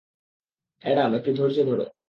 [0.83, 1.79] Adam, একটু ধৈর্য ধর!